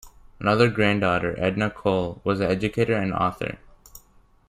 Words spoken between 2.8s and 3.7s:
and author.